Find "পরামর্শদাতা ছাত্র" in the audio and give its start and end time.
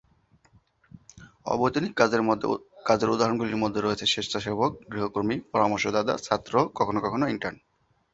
5.51-6.53